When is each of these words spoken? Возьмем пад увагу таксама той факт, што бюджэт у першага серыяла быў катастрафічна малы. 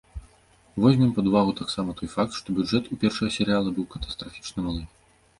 Возьмем 0.83 1.09
пад 1.17 1.25
увагу 1.31 1.51
таксама 1.59 1.93
той 1.99 2.09
факт, 2.13 2.31
што 2.39 2.55
бюджэт 2.59 2.89
у 2.95 2.97
першага 3.03 3.29
серыяла 3.35 3.69
быў 3.75 3.85
катастрафічна 3.97 4.65
малы. 4.69 4.81